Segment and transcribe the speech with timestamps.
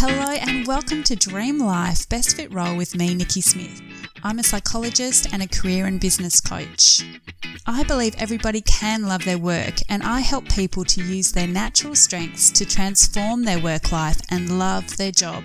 [0.00, 3.82] Hello and welcome to Dream Life Best Fit Role with me, Nikki Smith.
[4.22, 7.02] I'm a psychologist and a career and business coach.
[7.66, 11.96] I believe everybody can love their work, and I help people to use their natural
[11.96, 15.42] strengths to transform their work life and love their job.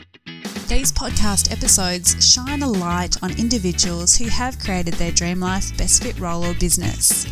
[0.68, 6.04] These podcast episodes shine a light on individuals who have created their dream life best
[6.04, 7.26] fit role or business.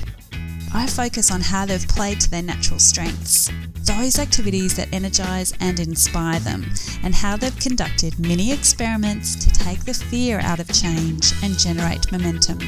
[0.74, 3.52] I focus on how they've played to their natural strengths,
[3.84, 6.66] those activities that energize and inspire them,
[7.04, 12.10] and how they've conducted mini experiments to take the fear out of change and generate
[12.10, 12.60] momentum.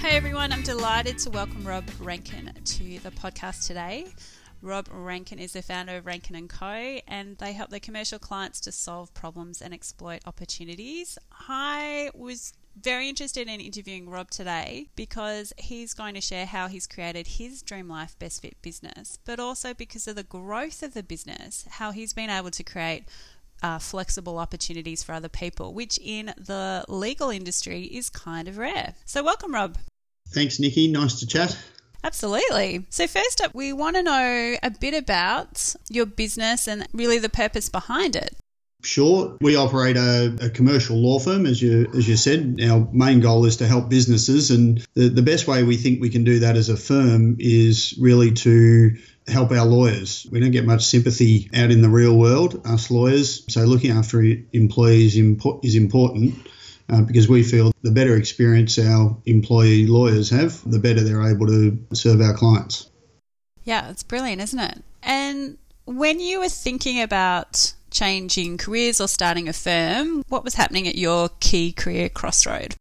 [0.00, 4.12] Hey everyone, I'm delighted to welcome Rob Rankin to the podcast today.
[4.60, 6.66] Rob Rankin is the founder of Rankin & Co.
[6.66, 11.18] and they help their commercial clients to solve problems and exploit opportunities.
[11.48, 16.86] I was very interested in interviewing Rob today because he's going to share how he's
[16.86, 21.02] created his Dream Life Best Fit business, but also because of the growth of the
[21.02, 23.04] business, how he's been able to create
[23.62, 28.94] uh, flexible opportunities for other people, which in the legal industry is kind of rare.
[29.04, 29.78] So, welcome, Rob.
[30.30, 30.88] Thanks, Nikki.
[30.88, 31.56] Nice to chat.
[32.02, 32.84] Absolutely.
[32.90, 37.30] So, first up, we want to know a bit about your business and really the
[37.30, 38.36] purpose behind it.
[38.84, 42.60] Sure, we operate a, a, commercial law firm, as you as you said.
[42.62, 46.10] Our main goal is to help businesses, and the, the best way we think we
[46.10, 48.94] can do that as a firm is really to
[49.26, 50.26] help our lawyers.
[50.30, 53.44] We don't get much sympathy out in the real world, us lawyers.
[53.48, 56.34] So looking after employees is important
[56.90, 61.46] uh, because we feel the better experience our employee lawyers have, the better they're able
[61.46, 62.90] to serve our clients.
[63.64, 64.82] Yeah, it's brilliant, isn't it?
[65.02, 70.88] And when you were thinking about changing careers or starting a firm, what was happening
[70.88, 72.74] at your key career crossroad?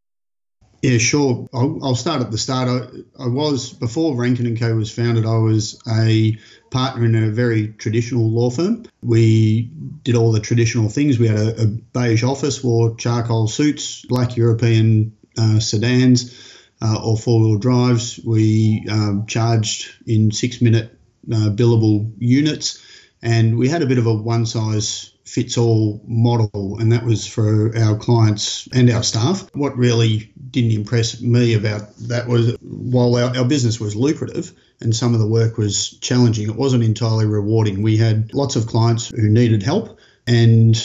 [0.81, 1.47] Yeah, sure.
[1.53, 2.67] I'll, I'll start at the start.
[2.67, 5.25] I, I, was before Rankin and Co was founded.
[5.25, 6.37] I was a
[6.71, 8.83] partner in a very traditional law firm.
[9.01, 9.71] We
[10.03, 11.19] did all the traditional things.
[11.19, 17.17] We had a, a beige office, wore charcoal suits, black European uh, sedans, uh, or
[17.17, 18.19] four wheel drives.
[18.19, 20.97] We um, charged in six minute
[21.31, 22.82] uh, billable units,
[23.23, 27.25] and we had a bit of a one size fits all model, and that was
[27.25, 29.49] for our clients and our staff.
[29.53, 34.51] What really didn't impress me about that was while our, our business was lucrative
[34.81, 37.81] and some of the work was challenging, it wasn't entirely rewarding.
[37.81, 39.97] We had lots of clients who needed help
[40.27, 40.75] and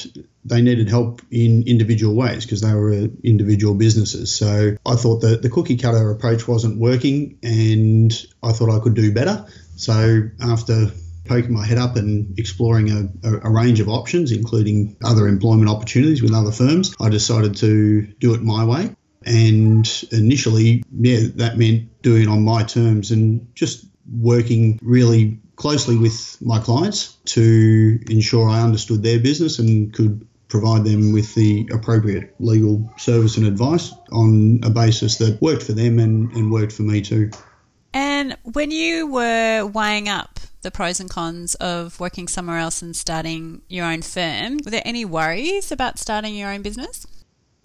[0.45, 4.35] they needed help in individual ways because they were individual businesses.
[4.35, 8.13] So I thought that the cookie cutter approach wasn't working and
[8.43, 9.45] I thought I could do better.
[9.77, 10.93] So after
[11.29, 16.23] poking my head up and exploring a, a, range of options, including other employment opportunities
[16.23, 18.95] with other firms, I decided to do it my way.
[19.25, 25.97] And initially, yeah, that meant doing it on my terms and just working really closely
[25.97, 31.69] with my clients to ensure I understood their business and could provide them with the
[31.73, 36.73] appropriate legal service and advice on a basis that worked for them and, and worked
[36.73, 37.31] for me too.
[37.93, 42.97] And when you were weighing up the pros and cons of working somewhere else and
[42.97, 47.07] starting your own firm, were there any worries about starting your own business?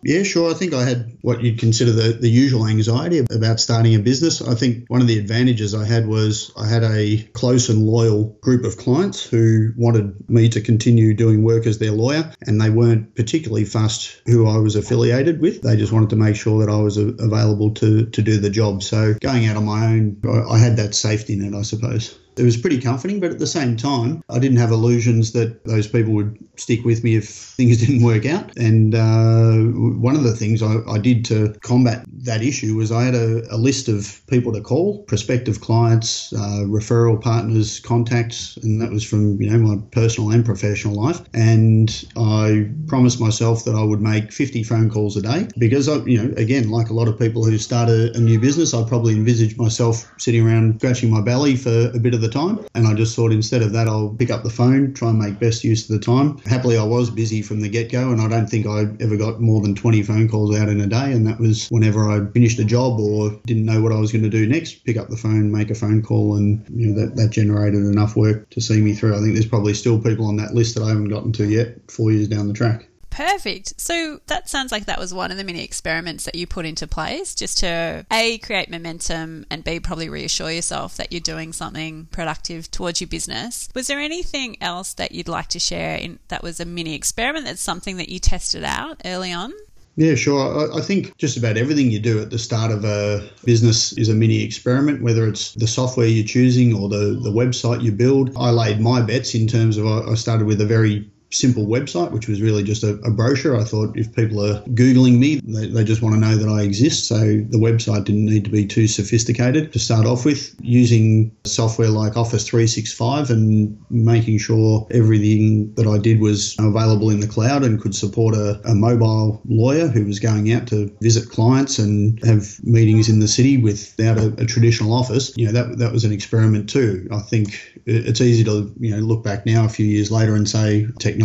[0.05, 0.51] Yeah, sure.
[0.51, 4.41] I think I had what you'd consider the, the usual anxiety about starting a business.
[4.41, 8.37] I think one of the advantages I had was I had a close and loyal
[8.41, 12.69] group of clients who wanted me to continue doing work as their lawyer, and they
[12.69, 15.61] weren't particularly fussed who I was affiliated with.
[15.61, 18.83] They just wanted to make sure that I was available to, to do the job.
[18.83, 22.57] So going out on my own, I had that safety net, I suppose it was
[22.57, 26.37] pretty comforting, but at the same time, I didn't have illusions that those people would
[26.55, 27.27] stick with me if
[27.57, 28.55] things didn't work out.
[28.57, 29.53] And uh,
[29.99, 33.43] one of the things I, I, did to combat that issue was I had a,
[33.53, 39.03] a list of people to call, prospective clients, uh, referral partners, contacts, and that was
[39.03, 41.21] from you know my personal and professional life.
[41.33, 45.97] And I promised myself that I would make 50 phone calls a day because I,
[46.05, 48.83] you know, again, like a lot of people who start a, a new business, I
[48.87, 52.65] probably envisaged myself sitting around scratching my belly for a bit of the time.
[52.73, 55.39] And I just thought instead of that, I'll pick up the phone, try and make
[55.39, 56.37] best use of the time.
[56.39, 59.41] Happily, I was busy from the get go, and I don't think I ever got
[59.41, 61.11] more than 20 phone calls out in a day.
[61.11, 64.23] And that was whenever I finished a job or didn't know what I was going
[64.23, 67.15] to do next, pick up the phone, make a phone call, and you know that,
[67.15, 69.15] that generated enough work to see me through.
[69.15, 71.91] I think there's probably still people on that list that I haven't gotten to yet,
[71.91, 72.87] four years down the track.
[73.13, 73.79] Perfect.
[73.79, 76.87] So that sounds like that was one of the many experiments that you put into
[76.87, 82.07] place just to A, create momentum and B, probably reassure yourself that you're doing something
[82.09, 83.69] productive towards your business.
[83.75, 87.45] Was there anything else that you'd like to share in that was a mini experiment
[87.45, 89.53] that's something that you tested out early on?
[89.95, 90.75] Yeah, sure.
[90.75, 94.15] I, think just about everything you do at the start of a business is a
[94.15, 98.31] mini experiment, whether it's the software you're choosing or the, the website you build.
[98.35, 102.27] I laid my bets in terms of I started with a very simple website, which
[102.27, 103.59] was really just a, a brochure.
[103.59, 106.61] I thought if people are Googling me, they, they just want to know that I
[106.61, 107.07] exist.
[107.07, 110.55] So the website didn't need to be too sophisticated to start off with.
[110.61, 117.19] Using software like Office 365 and making sure everything that I did was available in
[117.19, 121.29] the cloud and could support a, a mobile lawyer who was going out to visit
[121.29, 125.35] clients and have meetings in the city without a, a traditional office.
[125.35, 127.07] You know, that, that was an experiment too.
[127.11, 130.47] I think it's easy to, you know, look back now a few years later and
[130.47, 131.22] say technology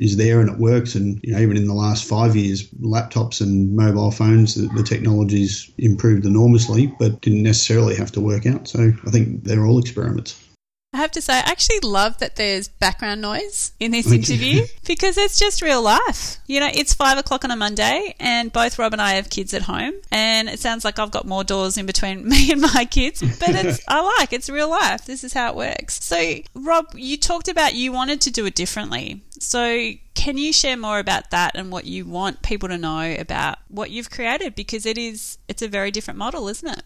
[0.00, 0.94] is there and it works.
[0.94, 4.82] And you know, even in the last five years, laptops and mobile phones, the, the
[4.82, 8.68] technology's improved enormously, but didn't necessarily have to work out.
[8.68, 10.42] So I think they're all experiments.
[10.92, 15.16] I have to say, I actually love that there's background noise in this interview because
[15.16, 16.38] it's just real life.
[16.48, 19.54] You know, it's five o'clock on a Monday, and both Rob and I have kids
[19.54, 22.84] at home, and it sounds like I've got more doors in between me and my
[22.90, 25.04] kids, but it's I like it's real life.
[25.04, 26.02] This is how it works.
[26.02, 29.22] So, Rob, you talked about you wanted to do it differently.
[29.38, 33.58] So, can you share more about that and what you want people to know about
[33.68, 34.56] what you've created?
[34.56, 36.82] Because it is it's a very different model, isn't it?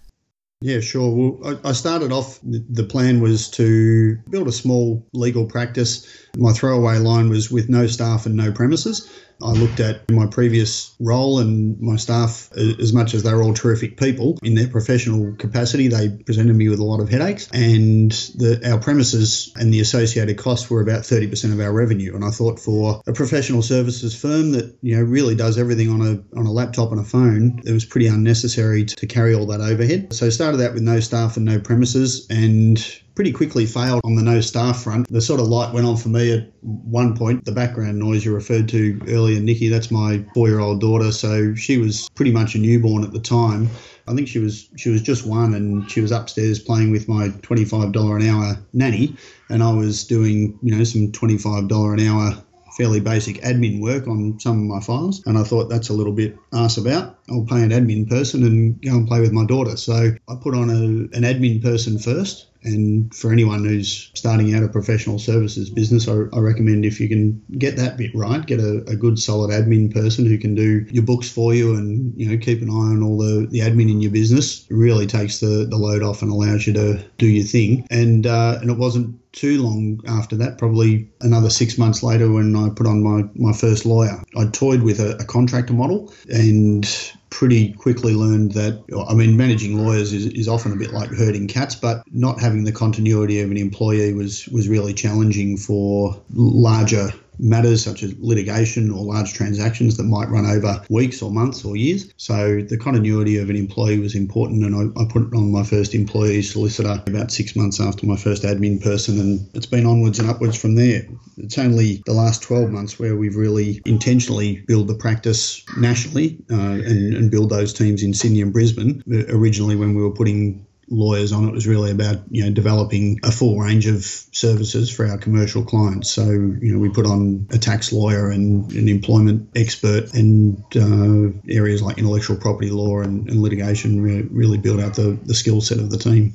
[0.64, 1.10] Yeah, sure.
[1.10, 6.08] Well, I started off, the plan was to build a small legal practice.
[6.38, 9.06] My throwaway line was with no staff and no premises.
[9.42, 13.54] I looked at my previous role and my staff, as much as they were all
[13.54, 17.48] terrific people in their professional capacity, they presented me with a lot of headaches.
[17.52, 22.14] And the, our premises and the associated costs were about 30% of our revenue.
[22.14, 26.00] And I thought for a professional services firm that you know really does everything on
[26.00, 29.46] a on a laptop and a phone, it was pretty unnecessary to, to carry all
[29.46, 30.12] that overhead.
[30.12, 32.78] So I started out with no staff and no premises, and
[33.14, 35.08] pretty quickly failed on the no staff front.
[35.08, 37.44] The sort of light went on for me at one point.
[37.44, 41.12] The background noise you referred to earlier, Nikki, that's my four year old daughter.
[41.12, 43.68] So she was pretty much a newborn at the time.
[44.06, 47.28] I think she was she was just one, and she was upstairs playing with my
[47.42, 49.16] twenty five dollar an hour nanny,
[49.48, 52.43] and I was doing you know some twenty five dollar an hour
[52.76, 56.12] fairly basic admin work on some of my files, and I thought that's a little
[56.12, 57.18] bit arse about.
[57.30, 59.76] I'll pay an admin person and go and play with my daughter.
[59.76, 64.62] So I put on a, an admin person first, and for anyone who's starting out
[64.62, 68.58] a professional services business, I, I recommend if you can get that bit right, get
[68.58, 72.30] a, a, good solid admin person who can do your books for you and you
[72.30, 74.64] know keep an eye on all the, the admin in your business.
[74.70, 77.86] It really takes the, the load off and allows you to do your thing.
[77.90, 82.56] And uh, and it wasn't too long after that, probably another six months later when
[82.56, 84.22] I put on my, my first lawyer.
[84.36, 86.88] I toyed with a, a contractor model and
[87.30, 91.48] pretty quickly learned that, I mean, managing lawyers is, is often a bit like herding
[91.48, 97.12] cats, but not having the continuity of an employee was, was really challenging for larger
[97.38, 101.76] matters such as litigation or large transactions that might run over weeks or months or
[101.76, 102.12] years.
[102.16, 105.62] So the continuity of an employee was important, and I, I put it on my
[105.62, 110.18] first employee solicitor about six months after my first admin person, and it's been onwards
[110.18, 111.06] and upwards from there.
[111.36, 116.54] It's only the last 12 months where we've really intentionally built the practice nationally uh,
[116.54, 119.02] and, and build those teams in Sydney and Brisbane.
[119.28, 121.48] Originally, when we were putting lawyers on.
[121.48, 125.64] It was really about you know developing a full range of services for our commercial
[125.64, 126.10] clients.
[126.10, 131.38] So you know we put on a tax lawyer and an employment expert and uh,
[131.48, 135.60] areas like intellectual property law and, and litigation really, really build out the, the skill
[135.60, 136.34] set of the team.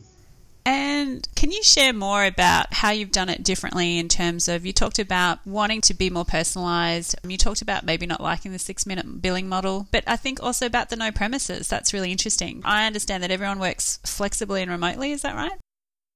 [1.39, 4.99] Can you share more about how you've done it differently in terms of you talked
[4.99, 9.21] about wanting to be more personalized, you talked about maybe not liking the six minute
[9.21, 11.69] billing model, but I think also about the no premises.
[11.69, 12.61] That's really interesting.
[12.65, 15.53] I understand that everyone works flexibly and remotely, is that right?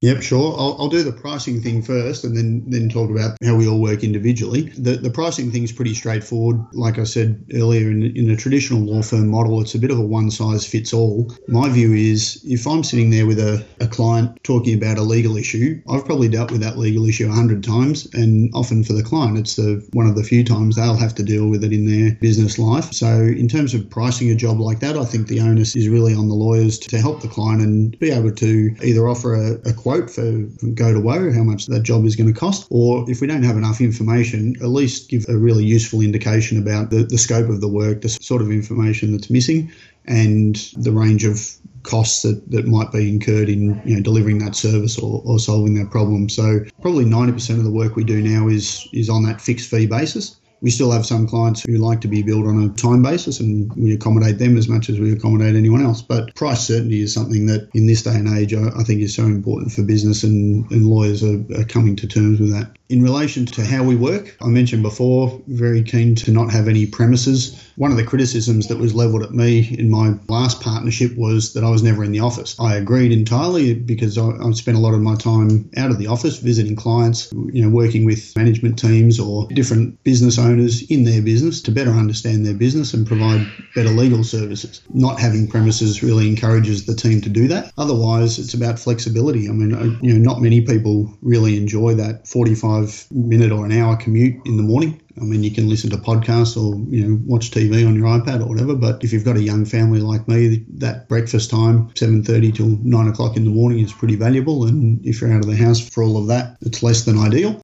[0.03, 0.53] Yep, sure.
[0.60, 3.79] I'll, I'll, do the pricing thing first, and then then talk about how we all
[3.79, 4.63] work individually.
[4.77, 6.60] The the pricing thing is pretty straightforward.
[6.74, 9.98] Like I said earlier, in in a traditional law firm model, it's a bit of
[9.98, 11.33] a one size fits all.
[11.48, 15.38] My view is, if I'm sitting there with a, a client talking about a legal
[15.38, 19.03] issue, I've probably dealt with that legal issue a hundred times, and often for the
[19.03, 21.86] client, it's the one of the few times they'll have to deal with it in
[21.86, 22.91] their business life.
[22.91, 26.13] So, in terms of pricing a job like that, I think the onus is really
[26.13, 29.72] on the lawyers to help the client and be able to either offer a, a
[29.72, 30.31] quote quote for
[30.73, 33.43] go to whoa, how much that job is going to cost, or if we don't
[33.43, 37.62] have enough information, at least give a really useful indication about the, the scope of
[37.62, 39.71] the work, the sort of information that's missing,
[40.05, 41.39] and the range of
[41.83, 45.75] costs that, that might be incurred in you know delivering that service or, or solving
[45.75, 46.29] that problem.
[46.29, 49.85] So probably 90% of the work we do now is is on that fixed fee
[49.85, 50.39] basis.
[50.63, 53.72] We still have some clients who like to be billed on a time basis and
[53.75, 56.01] we accommodate them as much as we accommodate anyone else.
[56.01, 59.13] But price certainty is something that in this day and age I, I think is
[59.13, 62.77] so important for business and, and lawyers are, are, coming to terms with that.
[62.93, 66.85] In relation to how we work, I mentioned before, very keen to not have any
[66.85, 67.59] premises.
[67.75, 71.63] One of the criticisms that was levelled at me in my last partnership was that
[71.63, 72.55] I was never in the office.
[72.59, 76.05] I agreed entirely because I, I spent a lot of my time out of the
[76.05, 81.23] office visiting clients, you know, working with management teams or different business owners in their
[81.23, 84.83] business to better understand their business and provide better legal services.
[84.93, 87.73] Not having premises really encourages the team to do that.
[87.75, 89.50] Otherwise, it's about flexibility.
[89.50, 93.71] I mean, uh, you know, not many people really enjoy that 45 minute or an
[93.71, 95.01] hour commute in the morning.
[95.19, 98.41] I mean, you can listen to podcasts or you know watch TV on your iPad
[98.41, 98.75] or whatever.
[98.75, 102.77] But if you've got a young family like me, that breakfast time, seven thirty till
[102.83, 104.65] nine o'clock in the morning, is pretty valuable.
[104.65, 107.61] And if you're out of the house for all of that, it's less than ideal.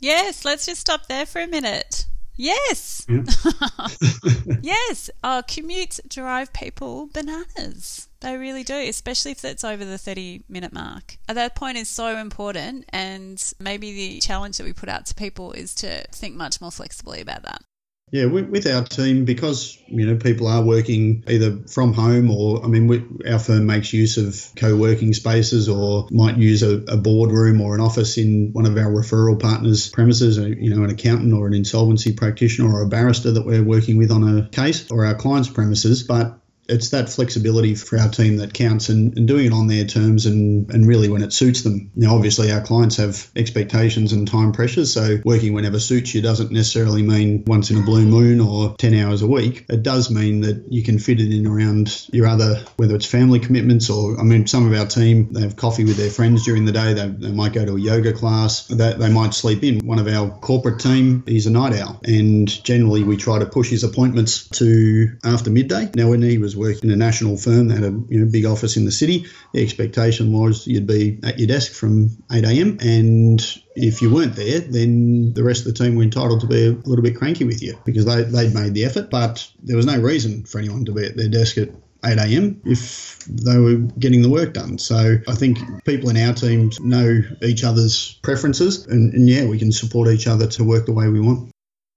[0.00, 2.06] Yes, let's just stop there for a minute.
[2.36, 3.06] Yes.
[3.08, 3.22] Yeah.
[4.62, 5.10] yes.
[5.24, 8.08] Oh, commutes drive people bananas.
[8.20, 11.16] They really do, especially if it's over the 30 minute mark.
[11.28, 15.52] That point is so important, and maybe the challenge that we put out to people
[15.52, 17.62] is to think much more flexibly about that.
[18.12, 22.68] Yeah, with our team, because you know people are working either from home or, I
[22.68, 27.60] mean, we, our firm makes use of co-working spaces or might use a, a boardroom
[27.60, 30.38] or an office in one of our referral partners' premises.
[30.38, 33.96] Uh, you know, an accountant or an insolvency practitioner or a barrister that we're working
[33.96, 38.38] with on a case or our client's premises, but it's that flexibility for our team
[38.38, 41.62] that counts and, and, doing it on their terms and, and really when it suits
[41.62, 41.90] them.
[41.96, 46.52] Now, obviously, our clients have expectations and time pressures, so working whenever suits you doesn't
[46.52, 49.66] necessarily mean once in a blue moon or 10 hours a week.
[49.68, 53.40] It does mean that you can fit it in around your other, whether it's family
[53.40, 56.64] commitments or, I mean, some of our team, they have coffee with their friends during
[56.64, 59.86] the day, they, they might go to a yoga class, they, they might sleep in.
[59.86, 63.70] One of our corporate team, he's a night owl, and generally we try to push
[63.70, 65.90] his appointments to after midday.
[65.94, 68.76] Now, when he working in a national firm that had a you know, big office
[68.76, 69.26] in the city.
[69.52, 72.78] The expectation was you'd be at your desk from 8 a.m.
[72.80, 76.66] and if you weren't there, then the rest of the team were entitled to be
[76.66, 79.86] a little bit cranky with you because they, they'd made the effort, but there was
[79.86, 81.68] no reason for anyone to be at their desk at
[82.04, 82.60] 8 a.m.
[82.64, 84.78] if they were getting the work done.
[84.78, 89.58] So I think people in our teams know each other's preferences, and, and yeah, we
[89.58, 91.50] can support each other to work the way we want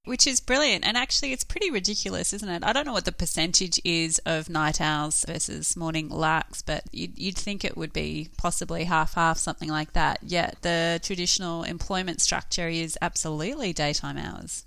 [0.06, 0.86] which is brilliant.
[0.86, 2.64] And actually, it's pretty ridiculous, isn't it?
[2.64, 7.18] I don't know what the percentage is of night owls versus morning larks, but you'd,
[7.18, 10.20] you'd think it would be possibly half half, something like that.
[10.24, 14.66] Yet the traditional employment structure is absolutely daytime hours.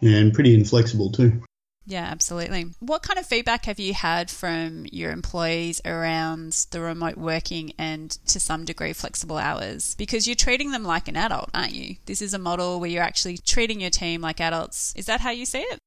[0.00, 1.42] Yeah, and pretty inflexible too.
[1.88, 2.66] Yeah, absolutely.
[2.80, 8.10] What kind of feedback have you had from your employees around the remote working and
[8.26, 9.94] to some degree flexible hours?
[9.94, 11.96] Because you're treating them like an adult, aren't you?
[12.04, 14.92] This is a model where you're actually treating your team like adults.
[14.96, 15.78] Is that how you see it?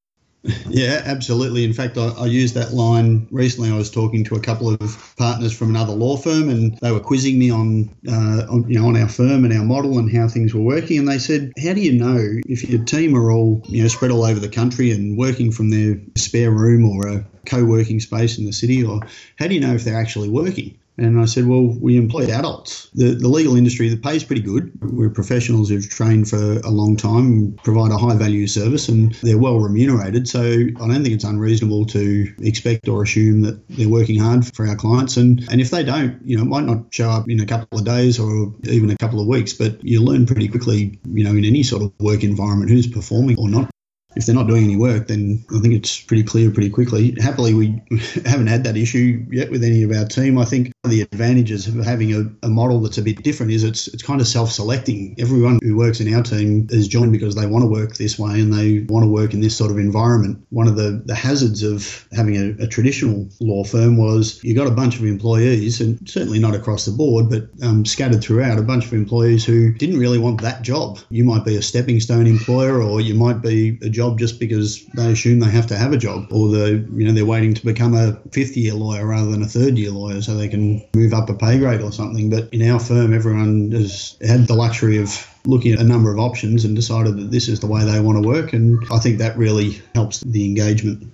[0.71, 1.65] Yeah, absolutely.
[1.65, 3.69] In fact, I, I, used that line recently.
[3.69, 6.99] I was talking to a couple of partners from another law firm, and they were
[6.99, 10.27] quizzing me on, uh, on, you know, on our firm and our model and how
[10.27, 10.97] things were working.
[10.97, 14.11] And they said, "How do you know if your team are all, you know, spread
[14.11, 18.45] all over the country and working from their spare room or a co-working space in
[18.45, 19.01] the city, or
[19.37, 22.89] how do you know if they're actually working?" And I said, well, we employ adults.
[22.93, 24.71] The, the legal industry that pays pretty good.
[24.81, 29.37] We're professionals who've trained for a long time, provide a high value service, and they're
[29.37, 30.27] well remunerated.
[30.27, 34.67] So I don't think it's unreasonable to expect or assume that they're working hard for
[34.67, 35.17] our clients.
[35.17, 37.79] And, and if they don't, you know, it might not show up in a couple
[37.79, 41.31] of days or even a couple of weeks, but you learn pretty quickly, you know,
[41.31, 43.70] in any sort of work environment who's performing or not
[44.15, 47.15] if they're not doing any work, then I think it's pretty clear pretty quickly.
[47.19, 47.81] Happily, we
[48.25, 50.37] haven't had that issue yet with any of our team.
[50.37, 53.87] I think the advantages of having a, a, model that's a bit different is it's
[53.89, 55.15] it's kind of self-selecting.
[55.19, 58.39] Everyone who works in our team is joined because they want to work this way
[58.41, 60.45] and they want to work in this sort of environment.
[60.49, 64.67] One of the, the hazards of having a, a traditional law firm was you got
[64.67, 68.63] a bunch of employees, and certainly not across the board, but um, scattered throughout, a
[68.63, 70.99] bunch of employees who didn't really want that job.
[71.09, 74.85] You might be a stepping stone employer, or you might be a job just because
[74.87, 77.65] they assume they have to have a job, or the you know they're waiting to
[77.65, 81.13] become a fifth year lawyer rather than a third year lawyer so they can move
[81.13, 82.29] up a pay grade or something.
[82.29, 86.19] But in our firm, everyone has had the luxury of looking at a number of
[86.19, 88.53] options and decided that this is the way they want to work.
[88.53, 91.11] And I think that really helps the engagement.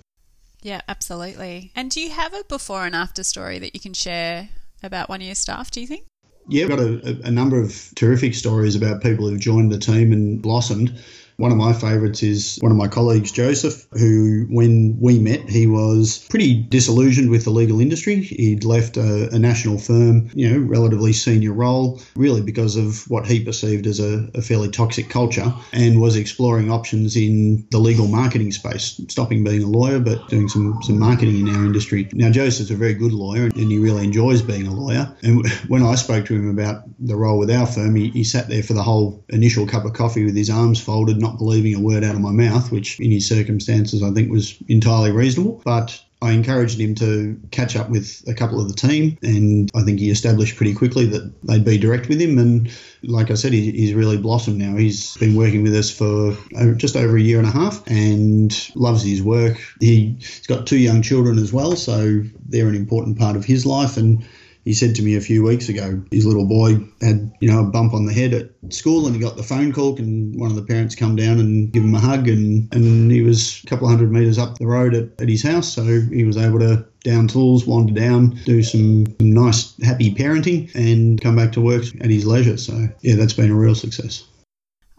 [0.62, 1.72] Yeah, absolutely.
[1.76, 4.50] And do you have a before and after story that you can share
[4.84, 6.06] about one of your staff, do you think?
[6.50, 10.12] Yeah, we've got a, a number of terrific stories about people who've joined the team
[10.12, 10.98] and blossomed.
[11.38, 15.68] One of my favourites is one of my colleagues, Joseph, who, when we met, he
[15.68, 18.22] was pretty disillusioned with the legal industry.
[18.22, 23.28] He'd left a, a national firm, you know, relatively senior role, really because of what
[23.28, 28.08] he perceived as a, a fairly toxic culture, and was exploring options in the legal
[28.08, 32.10] marketing space, stopping being a lawyer, but doing some, some marketing in our industry.
[32.14, 35.16] Now, Joseph's a very good lawyer and he really enjoys being a lawyer.
[35.22, 38.50] And when I spoke to him about the role with our firm, he, he sat
[38.50, 41.80] there for the whole initial cup of coffee with his arms folded, not believing a
[41.80, 45.62] word out of my mouth, which in his circumstances I think was entirely reasonable.
[45.66, 49.84] But I encouraged him to catch up with a couple of the team, and I
[49.84, 52.40] think he established pretty quickly that they'd be direct with him.
[52.40, 52.72] And
[53.04, 54.76] like I said, he, he's really blossomed now.
[54.76, 58.52] He's been working with us for uh, just over a year and a half and
[58.74, 59.58] loves his work.
[59.80, 63.66] He, he's got two young children as well, so they're an important part of his
[63.66, 63.96] life.
[63.98, 64.26] And
[64.68, 67.64] he said to me a few weeks ago his little boy had you know a
[67.64, 70.58] bump on the head at school and he got the phone call and one of
[70.58, 73.88] the parents come down and give him a hug and and he was a couple
[73.88, 75.74] of hundred meters up the road at, at his house.
[75.74, 80.74] So he was able to down tools wander down do some, some nice happy parenting
[80.76, 82.58] and come back to work at his leisure.
[82.58, 84.26] So yeah that's been a real success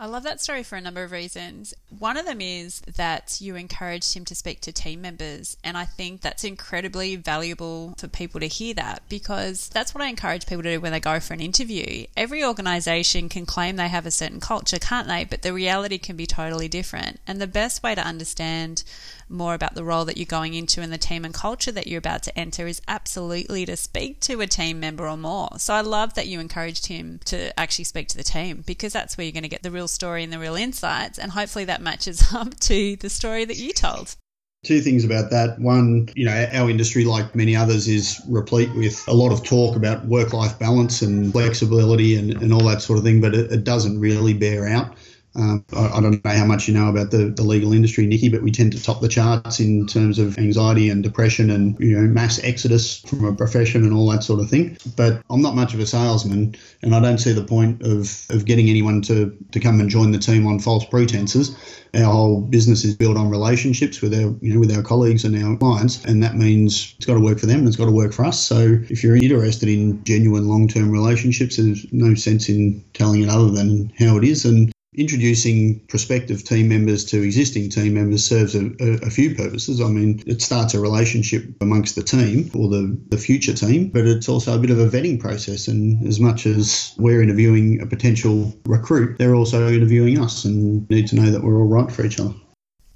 [0.01, 1.75] I love that story for a number of reasons.
[1.99, 5.57] One of them is that you encouraged him to speak to team members.
[5.65, 10.09] And I think that's incredibly valuable for people to hear that because that's what I
[10.09, 12.07] encourage people to do when they go for an interview.
[12.17, 15.25] Every organization can claim they have a certain culture, can't they?
[15.25, 17.19] But the reality can be totally different.
[17.27, 18.85] And the best way to understand
[19.29, 21.99] more about the role that you're going into and the team and culture that you're
[21.99, 25.51] about to enter is absolutely to speak to a team member or more.
[25.59, 29.17] So I love that you encouraged him to actually speak to the team because that's
[29.17, 31.19] where you're going to get the real story and the real insights.
[31.19, 34.17] And hopefully that matches up to the story that you told.
[34.65, 35.61] Two things about that.
[35.61, 39.77] One, you know, our industry, like many others, is replete with a lot of talk
[39.77, 43.53] about work life balance and flexibility and, and all that sort of thing, but it,
[43.53, 44.97] it doesn't really bear out.
[45.35, 48.29] Um, I, I, don't know how much you know about the, the legal industry, Nikki,
[48.29, 51.97] but we tend to top the charts in terms of anxiety and depression and you
[51.97, 54.77] know mass exodus from a profession and all that sort of thing.
[54.97, 58.47] But I'm not much of a salesman, and I don't see the point of, of
[58.47, 61.57] getting anyone to, to come and join the team on false pretenses.
[61.95, 65.41] Our whole business is built on relationships with our you know with our colleagues and
[65.43, 67.93] our clients, and that means it's got to work for them and it's got to
[67.93, 68.41] work for us.
[68.41, 73.29] So if you're interested in genuine long term relationships, there's no sense in telling it
[73.29, 74.45] other than how it is.
[74.45, 79.81] And introducing prospective team members to existing team members serves a, a, few purposes.
[79.81, 84.07] I mean, it starts a relationship amongst the team or the, the future team, but
[84.07, 85.69] it's also a bit of a vetting process.
[85.69, 91.07] And as much as we're interviewing a potential recruit, they're also interviewing us and need
[91.09, 92.35] to know that we're all right for each other.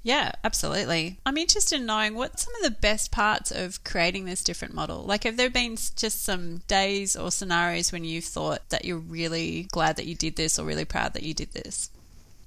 [0.05, 1.17] Yeah, absolutely.
[1.25, 5.03] I'm interested in knowing what some of the best parts of creating this different model.
[5.03, 9.63] Like, have there been just some days or scenarios when you've thought that you're really
[9.71, 11.89] glad that you did this or really proud that you did this?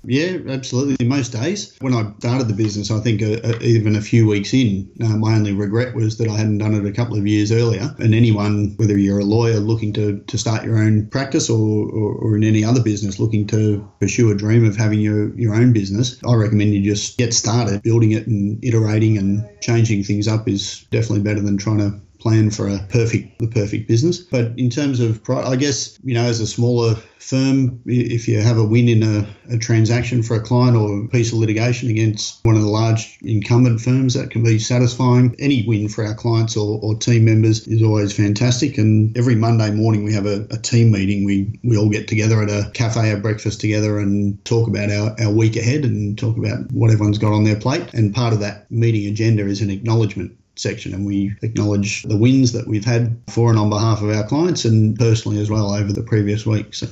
[0.08, 1.04] Yeah, absolutely.
[1.04, 1.76] Most days.
[1.80, 5.16] When I started the business, I think uh, uh, even a few weeks in, uh,
[5.16, 7.92] my only regret was that I hadn't done it a couple of years earlier.
[7.98, 12.14] And anyone, whether you're a lawyer looking to, to start your own practice or, or,
[12.14, 15.72] or, in any other business looking to pursue a dream of having your, your own
[15.72, 17.82] business, I recommend you just get started.
[17.82, 22.50] Building it and iterating and changing things up is definitely better than trying to plan
[22.50, 24.18] for a perfect the perfect business.
[24.18, 28.58] But in terms of, I guess you know, as a smaller firm, if you have
[28.58, 32.44] a win in a, a, transaction for a client or a piece of litigation against
[32.44, 35.36] one of the large incumbent firms, that can be satisfying.
[35.38, 38.76] Any win for our clients or, or team members is always fantastic.
[38.76, 41.24] And every Monday morning we have a, a, team meeting.
[41.24, 45.14] We we all get together at a cafe, have breakfast together, and talk about our,
[45.20, 47.94] our week ahead and talk about what everyone's got on their plate.
[47.94, 52.52] And part of that meeting agenda is an acknowledgement section and we acknowledge the wins
[52.52, 55.92] that we've had for and on behalf of our clients and personally as well over
[55.92, 56.74] the previous week.
[56.74, 56.86] So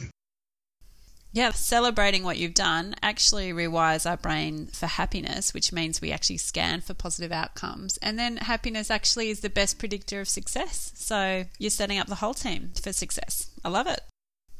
[1.35, 6.37] yeah, celebrating what you've done actually rewires our brain for happiness, which means we actually
[6.37, 7.97] scan for positive outcomes.
[7.97, 10.93] And then happiness actually is the best predictor of success.
[10.95, 13.51] So you're setting up the whole team for success.
[13.65, 14.01] I love it.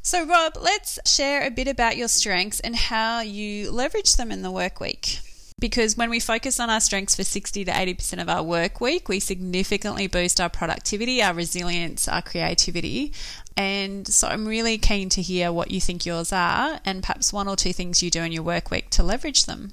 [0.03, 4.43] So, Rob, let's share a bit about your strengths and how you leverage them in
[4.43, 5.21] the work week
[5.59, 9.09] because when we focus on our strengths for 60 to 80% of our work week,
[9.09, 13.13] we significantly boost our productivity, our resilience, our creativity.
[13.57, 17.49] And so I'm really keen to hear what you think yours are and perhaps one
[17.49, 19.73] or two things you do in your work week to leverage them.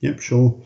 [0.00, 0.62] Yep, sure.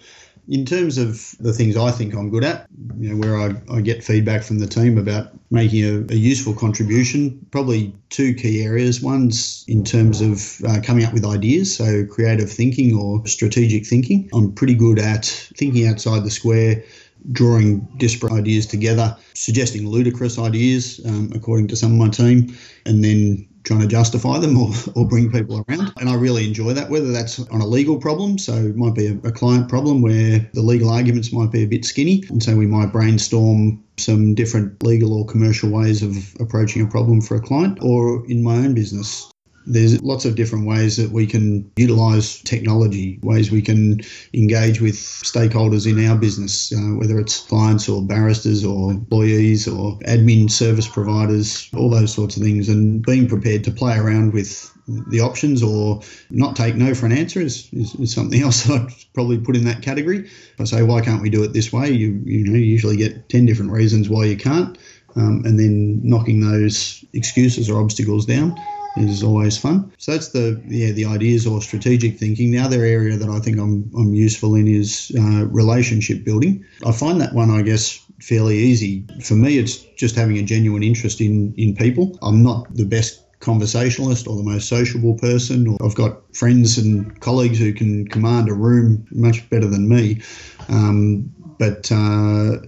[0.51, 2.67] In terms of the things I think I'm good at,
[2.99, 6.55] you know, where I, I get feedback from the team about making a, a, useful
[6.55, 9.01] contribution, probably two key areas.
[9.01, 14.29] One's in terms of uh, coming up with ideas, so creative thinking or strategic thinking.
[14.35, 16.83] I'm pretty good at thinking outside the square,
[17.31, 23.05] drawing disparate ideas together, suggesting ludicrous ideas, um, according to some of my team, and
[23.05, 25.92] then trying to justify them or, or bring people around.
[26.01, 28.38] And I really enjoy that, whether that's on a legal problem.
[28.38, 31.66] So it might be a, a client problem where the legal arguments might be a
[31.66, 32.25] bit skinny.
[32.29, 37.20] And so we might brainstorm some different legal or commercial ways of approaching a problem
[37.20, 39.31] for a client or in my own business
[39.66, 44.01] there's lots of different ways that we can utilize technology, ways we can
[44.33, 49.99] engage with stakeholders in our business, uh, whether it's clients or barristers or employees or
[50.01, 54.75] admin service providers, all those sorts of things, and being prepared to play around with
[55.09, 58.88] the options or not take no for an answer is, is, is something else I'd
[59.14, 60.20] probably put in that category.
[60.20, 61.90] If I say, why can't we do it this way?
[61.90, 64.79] You, you know, you usually get 10 different reasons why you can't.
[65.16, 68.57] Um, and then knocking those excuses or obstacles down
[68.96, 69.92] is always fun.
[69.98, 72.50] So that's the yeah the ideas or strategic thinking.
[72.50, 76.64] The other area that I think I'm I'm useful in is uh, relationship building.
[76.85, 79.07] I find that one I guess fairly easy.
[79.22, 82.18] For me, it's just having a genuine interest in in people.
[82.22, 85.66] I'm not the best conversationalist or the most sociable person.
[85.66, 90.20] Or I've got friends and colleagues who can command a room much better than me.
[90.68, 92.59] Um, but uh,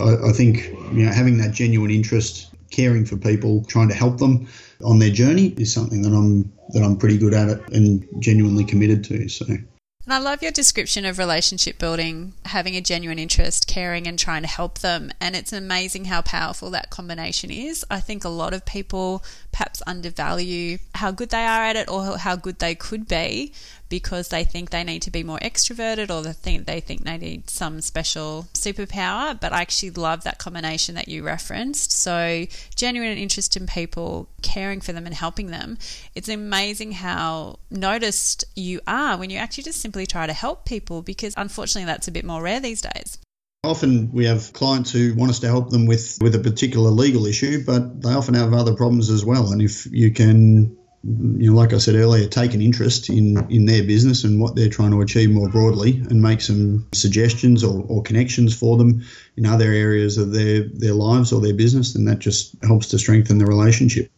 [0.00, 4.18] I, I think you know having that genuine interest, caring for people, trying to help
[4.18, 4.48] them
[4.84, 8.64] on their journey is something that I'm that I'm pretty good at it and genuinely
[8.64, 9.28] committed to.
[9.28, 9.46] So.
[10.04, 14.42] And I love your description of relationship building, having a genuine interest, caring, and trying
[14.42, 15.12] to help them.
[15.20, 17.84] And it's amazing how powerful that combination is.
[17.88, 22.18] I think a lot of people perhaps undervalue how good they are at it or
[22.18, 23.52] how good they could be
[23.92, 27.18] because they think they need to be more extroverted or they think they think they
[27.18, 29.38] need some special superpower.
[29.38, 31.92] But I actually love that combination that you referenced.
[31.92, 35.76] So genuine interest in people, caring for them and helping them.
[36.14, 41.02] It's amazing how noticed you are when you actually just simply try to help people
[41.02, 43.18] because unfortunately that's a bit more rare these days.
[43.62, 47.26] Often we have clients who want us to help them with, with a particular legal
[47.26, 49.52] issue, but they often have other problems as well.
[49.52, 53.66] And if you can you know, like I said earlier, take an interest in, in
[53.66, 57.84] their business and what they're trying to achieve more broadly and make some suggestions or,
[57.88, 59.02] or connections for them
[59.36, 62.98] in other areas of their, their lives or their business, and that just helps to
[62.98, 64.10] strengthen the relationship.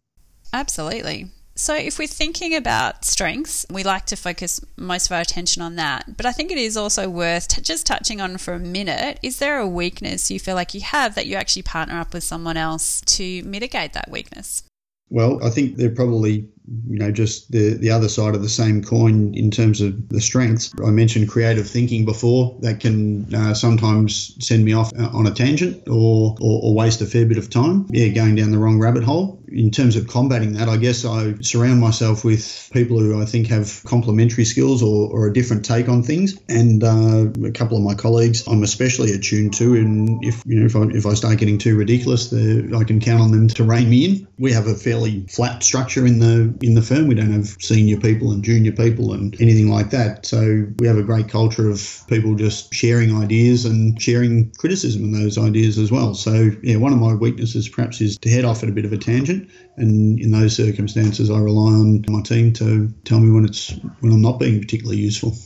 [0.52, 1.30] Absolutely.
[1.56, 5.76] So, if we're thinking about strengths, we like to focus most of our attention on
[5.76, 6.16] that.
[6.16, 9.20] But I think it is also worth t- just touching on for a minute.
[9.22, 12.24] Is there a weakness you feel like you have that you actually partner up with
[12.24, 14.64] someone else to mitigate that weakness?
[15.10, 18.48] Well, I think there are probably you know just the the other side of the
[18.48, 20.72] same coin in terms of the strengths.
[20.84, 22.56] I mentioned creative thinking before.
[22.60, 27.00] That can uh, sometimes send me off uh, on a tangent or, or, or waste
[27.00, 27.86] a fair bit of time.
[27.90, 29.42] Yeah, going down the wrong rabbit hole.
[29.54, 33.46] In terms of combating that, I guess I surround myself with people who I think
[33.48, 36.38] have complementary skills or, or a different take on things.
[36.48, 39.74] And uh, a couple of my colleagues, I'm especially attuned to.
[39.74, 43.22] And if you know if I, if I start getting too ridiculous, I can count
[43.22, 44.28] on them to rein me in.
[44.38, 47.06] We have a fairly flat structure in the in the firm.
[47.06, 50.26] We don't have senior people and junior people and anything like that.
[50.26, 55.20] So we have a great culture of people just sharing ideas and sharing criticism of
[55.20, 56.14] those ideas as well.
[56.14, 58.92] So yeah, one of my weaknesses perhaps is to head off at a bit of
[58.92, 59.43] a tangent.
[59.76, 64.12] And in those circumstances, I rely on my team to tell me when it's when
[64.12, 65.36] I'm not being particularly useful.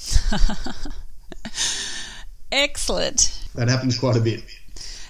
[2.52, 3.48] Excellent.
[3.54, 4.42] That happens quite a bit.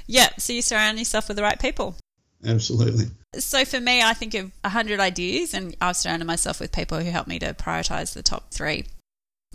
[0.07, 1.97] Yeah, so you surround yourself with the right people.
[2.45, 3.07] Absolutely.
[3.35, 7.11] So for me, I think of 100 ideas, and I've surrounded myself with people who
[7.11, 8.87] help me to prioritize the top three.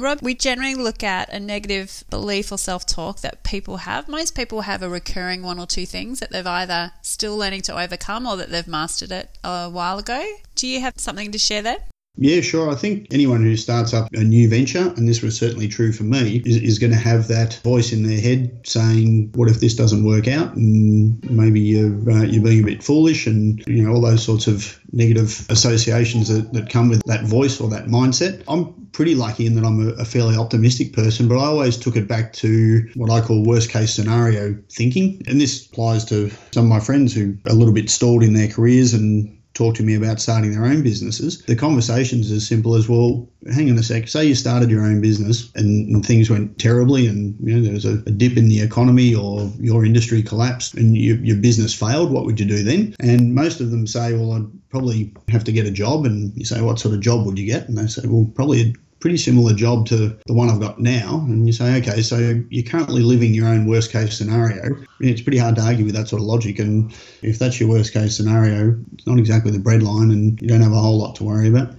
[0.01, 4.07] Rob, we generally look at a negative belief or self talk that people have.
[4.07, 7.79] Most people have a recurring one or two things that they've either still learning to
[7.79, 10.25] overcome or that they've mastered it a while ago.
[10.55, 11.77] Do you have something to share there?
[12.17, 12.69] Yeah, sure.
[12.69, 16.03] I think anyone who starts up a new venture, and this was certainly true for
[16.03, 19.75] me, is, is going to have that voice in their head saying, "What if this
[19.75, 23.93] doesn't work out?" And maybe you're uh, you're being a bit foolish, and you know
[23.93, 28.43] all those sorts of negative associations that, that come with that voice or that mindset.
[28.47, 31.95] I'm pretty lucky in that I'm a, a fairly optimistic person, but I always took
[31.95, 36.65] it back to what I call worst case scenario thinking, and this applies to some
[36.65, 39.83] of my friends who are a little bit stalled in their careers and talk to
[39.83, 43.83] me about starting their own businesses, the conversation's as simple as, well, hang on a
[43.83, 47.61] sec, say you started your own business and, and things went terribly and you know
[47.61, 51.37] there was a, a, dip in the economy or your industry collapsed and you, your
[51.37, 52.95] business failed, what would you do then?
[52.99, 56.05] And most of them say, well, I'd probably have to get a job.
[56.05, 57.67] And you say, what sort of job would you get?
[57.67, 61.25] And they say, well, probably pretty similar job to the one I've got now.
[61.27, 64.75] And you say, okay, so you're currently living your own worst case scenario.
[64.99, 66.59] It's pretty hard to argue with that sort of logic.
[66.59, 70.61] And if that's your worst case scenario, it's not exactly the breadline and you don't
[70.61, 71.73] have a whole lot to worry about.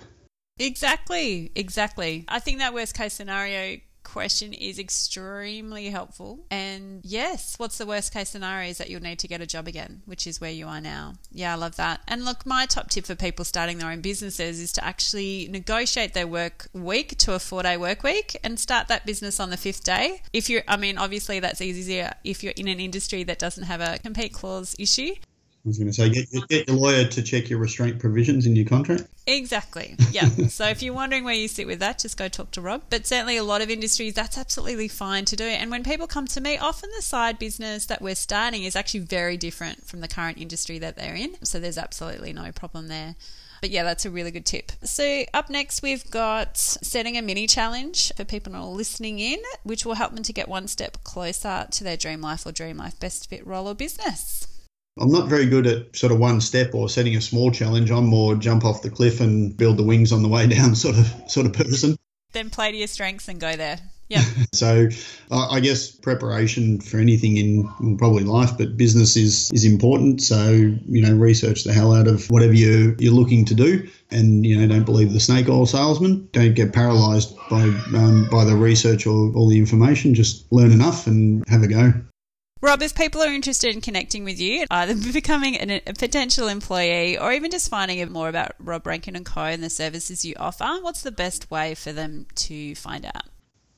[0.58, 2.24] Exactly, exactly.
[2.28, 3.80] I think that worst case scenario
[4.12, 6.40] question is extremely helpful.
[6.50, 9.66] And yes, what's the worst case scenario is that you'll need to get a job
[9.66, 11.14] again, which is where you are now.
[11.30, 12.02] Yeah, I love that.
[12.06, 16.12] And look, my top tip for people starting their own businesses is to actually negotiate
[16.12, 19.56] their work week to a four day work week and start that business on the
[19.56, 20.22] fifth day.
[20.32, 23.80] If you're, I mean, obviously that's easier if you're in an industry that doesn't have
[23.80, 25.14] a compete clause issue.
[25.64, 28.56] I was going to say, get, get your lawyer to check your restraint provisions in
[28.56, 29.04] your contract.
[29.26, 29.96] Exactly.
[30.12, 30.28] Yeah.
[30.48, 32.82] so if you're wondering where you sit with that, just go talk to Rob.
[32.90, 35.44] But certainly, a lot of industries, that's absolutely fine to do.
[35.44, 39.00] And when people come to me, often the side business that we're starting is actually
[39.00, 41.36] very different from the current industry that they're in.
[41.44, 43.14] So there's absolutely no problem there.
[43.62, 44.72] But yeah, that's a really good tip.
[44.82, 49.94] So, up next, we've got setting a mini challenge for people listening in, which will
[49.94, 53.30] help them to get one step closer to their dream life or dream life best
[53.30, 54.48] fit role or business.
[54.98, 57.90] I'm not very good at sort of one step or setting a small challenge.
[57.90, 60.96] I'm more jump off the cliff and build the wings on the way down sort
[60.96, 61.96] of sort of person.
[62.32, 63.78] Then play to your strengths and go there.
[64.12, 64.24] Yeah.
[64.52, 64.88] so
[65.30, 70.20] uh, I guess preparation for anything in well, probably life, but business is is important.
[70.20, 74.44] So you know, research the hell out of whatever you you're looking to do, and
[74.44, 76.28] you know, don't believe the snake oil salesman.
[76.32, 80.12] Don't get paralysed by um, by the research or all the information.
[80.12, 81.94] Just learn enough and have a go.
[82.62, 87.18] Rob, if people are interested in connecting with you, either becoming an, a potential employee
[87.18, 89.40] or even just finding out more about Rob Rankin and Co.
[89.40, 93.24] and the services you offer, what's the best way for them to find out?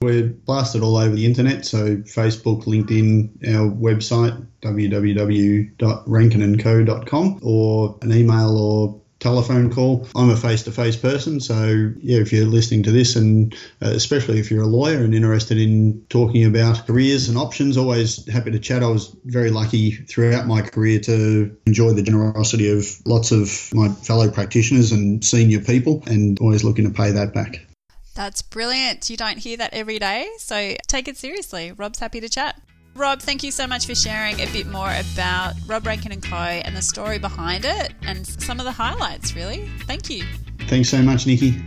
[0.03, 8.59] We're blasted all over the internet, so Facebook, LinkedIn, our website, www.rankinandco.com, or an email
[8.59, 10.07] or telephone call.
[10.15, 13.89] I'm a face to face person, so yeah, if you're listening to this, and uh,
[13.89, 18.51] especially if you're a lawyer and interested in talking about careers and options, always happy
[18.51, 18.83] to chat.
[18.83, 23.89] I was very lucky throughout my career to enjoy the generosity of lots of my
[23.89, 27.67] fellow practitioners and senior people, and always looking to pay that back.
[28.15, 29.11] That's brilliant.
[29.11, 31.73] You don't hear that every day, so take it seriously.
[31.73, 32.61] Rob's happy to chat.
[32.97, 36.37] Rob, thank you so much for sharing a bit more about Rob Rankin and Co.
[36.37, 39.69] and the story behind it and some of the highlights, really.
[39.81, 40.23] Thank you.
[40.69, 41.61] Thanks so much, Nikki.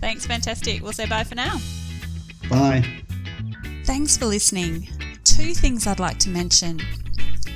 [0.00, 0.82] Thanks, fantastic.
[0.82, 1.58] We'll say bye for now.
[2.48, 2.82] Bye.
[3.84, 4.88] Thanks for listening.
[5.24, 6.80] Two things I'd like to mention.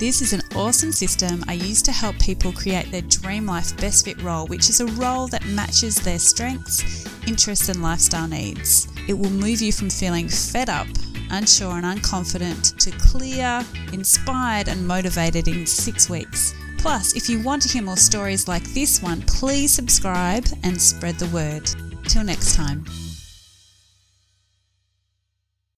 [0.04, 4.04] This is an awesome system I use to help people create their dream life best
[4.04, 8.90] fit role, which is a role that matches their strengths, interests, and lifestyle needs.
[9.08, 10.88] It will move you from feeling fed up,
[11.32, 16.54] unsure, and unconfident to clear, inspired, and motivated in six weeks.
[16.80, 21.16] Plus, if you want to hear more stories like this one, please subscribe and spread
[21.16, 21.66] the word.
[22.10, 22.84] Till next time.